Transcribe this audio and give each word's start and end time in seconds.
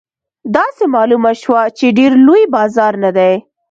داسې 0.55 0.83
معلومه 0.95 1.31
شوه 1.41 1.61
چې 1.77 1.85
ډېر 1.97 2.11
لوی 2.25 2.43
بازار 2.55 2.93
نه 3.03 3.11
دی. 3.17 3.33